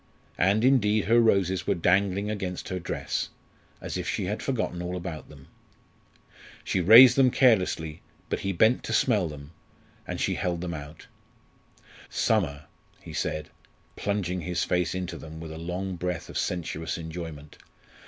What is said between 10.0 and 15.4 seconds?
and she held them out. "Summer!" he said, plunging his face into them